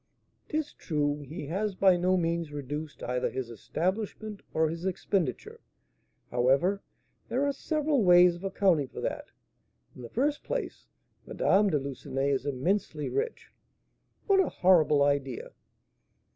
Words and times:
'Tis 0.49 0.73
true, 0.73 1.19
he 1.19 1.45
has 1.45 1.75
by 1.75 1.95
no 1.95 2.17
means 2.17 2.51
reduced 2.51 3.03
either 3.03 3.29
his 3.29 3.51
establishment 3.51 4.41
or 4.51 4.67
his 4.67 4.83
expenditure; 4.83 5.61
however, 6.31 6.81
there 7.29 7.45
are 7.45 7.53
several 7.53 8.03
ways 8.03 8.33
of 8.33 8.43
accounting 8.43 8.87
for 8.87 8.99
that; 8.99 9.27
in 9.95 10.01
the 10.01 10.09
first 10.09 10.41
place, 10.43 10.87
Madame 11.27 11.69
de 11.69 11.77
Lucenay 11.77 12.31
is 12.31 12.47
immensely 12.47 13.09
rich." 13.09 13.51
"What 14.25 14.39
a 14.39 14.49
horrible 14.49 15.03
idea!" 15.03 15.51